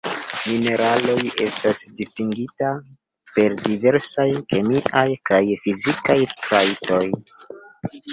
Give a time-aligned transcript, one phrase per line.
[0.45, 1.17] Mineraloj
[1.47, 2.71] estas distingitaj
[3.35, 7.03] per diversaj kemiaj kaj fizikaj trajtoj.